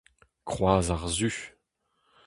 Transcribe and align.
Kroaz 0.49 0.87
ar 0.95 1.05
Su. 1.17 1.31